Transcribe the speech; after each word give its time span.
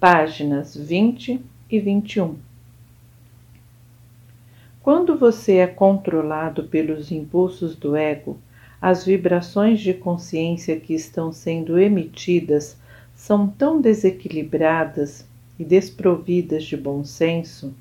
páginas 0.00 0.76
20 0.76 1.40
e 1.68 1.80
21. 1.80 2.36
Quando 4.80 5.18
você 5.18 5.56
é 5.56 5.66
controlado 5.66 6.62
pelos 6.62 7.10
impulsos 7.10 7.74
do 7.74 7.96
ego, 7.96 8.38
as 8.80 9.04
vibrações 9.04 9.80
de 9.80 9.92
consciência 9.92 10.78
que 10.78 10.94
estão 10.94 11.32
sendo 11.32 11.80
emitidas 11.80 12.76
são 13.16 13.48
tão 13.48 13.80
desequilibradas 13.80 15.26
e 15.58 15.64
desprovidas 15.64 16.62
de 16.62 16.76
bom 16.76 17.02
senso 17.02 17.74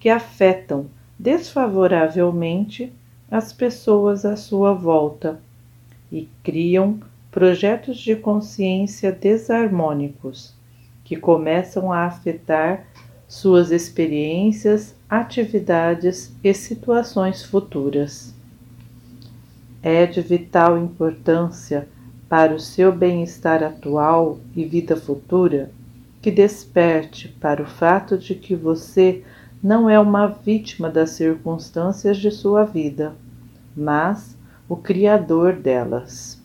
que 0.00 0.08
afetam 0.08 0.86
desfavoravelmente 1.16 2.92
as 3.30 3.52
pessoas 3.52 4.24
à 4.24 4.34
sua 4.34 4.74
volta 4.74 5.40
e 6.10 6.28
criam 6.42 6.98
projetos 7.30 7.96
de 7.98 8.16
consciência 8.16 9.12
desarmônicos 9.12 10.58
que 11.10 11.16
começam 11.16 11.92
a 11.92 12.04
afetar 12.04 12.86
suas 13.26 13.72
experiências, 13.72 14.94
atividades 15.08 16.32
e 16.44 16.54
situações 16.54 17.42
futuras. 17.42 18.32
É 19.82 20.06
de 20.06 20.20
vital 20.20 20.78
importância 20.78 21.88
para 22.28 22.54
o 22.54 22.60
seu 22.60 22.92
bem-estar 22.92 23.60
atual 23.60 24.38
e 24.54 24.64
vida 24.64 24.94
futura 24.94 25.72
que 26.22 26.30
desperte 26.30 27.26
para 27.26 27.60
o 27.60 27.66
fato 27.66 28.16
de 28.16 28.36
que 28.36 28.54
você 28.54 29.24
não 29.60 29.90
é 29.90 29.98
uma 29.98 30.28
vítima 30.28 30.88
das 30.88 31.10
circunstâncias 31.10 32.18
de 32.18 32.30
sua 32.30 32.62
vida, 32.62 33.16
mas 33.76 34.36
o 34.68 34.76
criador 34.76 35.54
delas. 35.54 36.40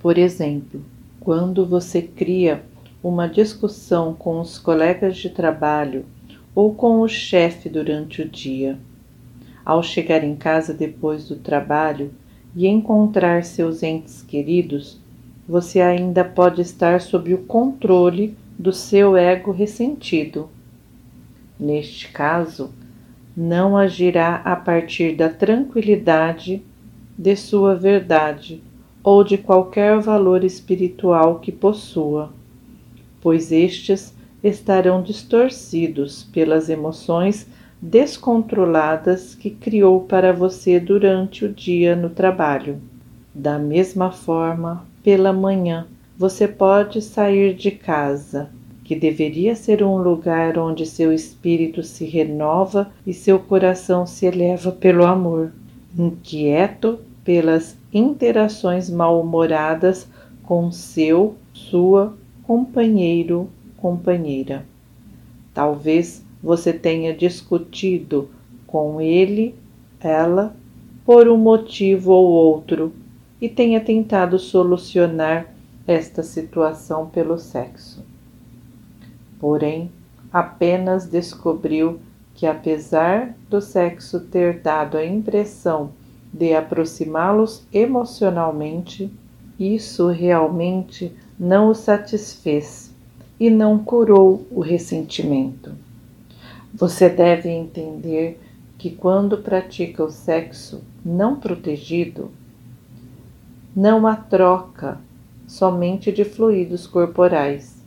Por 0.00 0.16
exemplo, 0.16 0.80
quando 1.20 1.66
você 1.66 2.00
cria 2.00 2.64
uma 3.04 3.28
discussão 3.28 4.14
com 4.14 4.40
os 4.40 4.58
colegas 4.58 5.18
de 5.18 5.28
trabalho 5.28 6.06
ou 6.54 6.74
com 6.74 7.02
o 7.02 7.06
chefe 7.06 7.68
durante 7.68 8.22
o 8.22 8.28
dia. 8.28 8.78
Ao 9.62 9.82
chegar 9.82 10.24
em 10.24 10.34
casa 10.34 10.72
depois 10.72 11.28
do 11.28 11.36
trabalho 11.36 12.14
e 12.56 12.66
encontrar 12.66 13.44
seus 13.44 13.82
entes 13.82 14.22
queridos, 14.22 14.98
você 15.46 15.82
ainda 15.82 16.24
pode 16.24 16.62
estar 16.62 16.98
sob 17.02 17.34
o 17.34 17.44
controle 17.44 18.34
do 18.58 18.72
seu 18.72 19.18
ego 19.18 19.52
ressentido. 19.52 20.48
Neste 21.60 22.08
caso, 22.08 22.72
não 23.36 23.76
agirá 23.76 24.36
a 24.46 24.56
partir 24.56 25.14
da 25.14 25.28
tranquilidade 25.28 26.62
de 27.18 27.36
sua 27.36 27.74
verdade 27.74 28.62
ou 29.02 29.22
de 29.22 29.36
qualquer 29.36 30.00
valor 30.00 30.42
espiritual 30.42 31.40
que 31.40 31.52
possua 31.52 32.32
pois 33.24 33.50
estes 33.50 34.14
estarão 34.42 35.02
distorcidos 35.02 36.24
pelas 36.24 36.68
emoções 36.68 37.46
descontroladas 37.80 39.34
que 39.34 39.48
criou 39.48 40.02
para 40.02 40.30
você 40.30 40.78
durante 40.78 41.46
o 41.46 41.48
dia 41.52 41.96
no 41.96 42.10
trabalho. 42.10 42.82
Da 43.34 43.58
mesma 43.58 44.10
forma, 44.10 44.86
pela 45.02 45.32
manhã, 45.32 45.86
você 46.18 46.46
pode 46.46 47.00
sair 47.00 47.54
de 47.54 47.70
casa, 47.70 48.50
que 48.84 48.94
deveria 48.94 49.56
ser 49.56 49.82
um 49.82 49.96
lugar 49.96 50.58
onde 50.58 50.84
seu 50.84 51.10
espírito 51.10 51.82
se 51.82 52.04
renova 52.04 52.92
e 53.06 53.14
seu 53.14 53.38
coração 53.38 54.06
se 54.06 54.26
eleva 54.26 54.70
pelo 54.70 55.02
amor, 55.02 55.50
inquieto 55.98 56.98
pelas 57.24 57.74
interações 57.90 58.90
mal-humoradas 58.90 60.06
com 60.42 60.70
seu, 60.70 61.36
sua 61.54 62.14
companheiro, 62.46 63.48
companheira. 63.76 64.64
Talvez 65.52 66.24
você 66.42 66.72
tenha 66.72 67.14
discutido 67.14 68.28
com 68.66 69.00
ele, 69.00 69.54
ela, 70.00 70.54
por 71.04 71.28
um 71.28 71.36
motivo 71.36 72.12
ou 72.12 72.26
outro 72.26 72.92
e 73.40 73.48
tenha 73.48 73.80
tentado 73.80 74.38
solucionar 74.38 75.46
esta 75.86 76.22
situação 76.22 77.06
pelo 77.06 77.38
sexo. 77.38 78.04
Porém, 79.38 79.90
apenas 80.32 81.06
descobriu 81.06 82.00
que, 82.34 82.46
apesar 82.46 83.36
do 83.48 83.60
sexo 83.60 84.20
ter 84.20 84.60
dado 84.60 84.96
a 84.96 85.04
impressão 85.04 85.90
de 86.32 86.54
aproximá-los 86.54 87.66
emocionalmente, 87.72 89.10
isso 89.58 90.08
realmente 90.08 91.12
não 91.38 91.68
o 91.68 91.74
satisfez 91.74 92.94
e 93.38 93.50
não 93.50 93.78
curou 93.78 94.46
o 94.50 94.60
ressentimento. 94.60 95.72
Você 96.72 97.08
deve 97.08 97.48
entender 97.48 98.40
que 98.78 98.90
quando 98.90 99.38
pratica 99.38 100.04
o 100.04 100.10
sexo 100.10 100.82
não 101.04 101.36
protegido, 101.36 102.30
não 103.74 104.06
há 104.06 104.16
troca 104.16 105.00
somente 105.46 106.12
de 106.12 106.24
fluidos 106.24 106.86
corporais, 106.86 107.82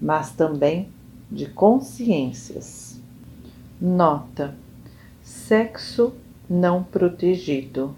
mas 0.00 0.32
também 0.32 0.88
de 1.30 1.46
consciências. 1.46 3.00
Nota: 3.80 4.54
sexo 5.22 6.12
não 6.48 6.82
protegido 6.82 7.94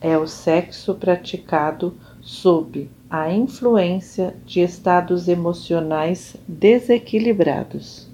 é 0.00 0.16
o 0.16 0.26
sexo 0.26 0.94
praticado 0.94 1.94
sob 2.20 2.88
a 3.10 3.32
influência 3.32 4.34
de 4.44 4.60
estados 4.60 5.28
emocionais 5.28 6.36
desequilibrados. 6.46 8.07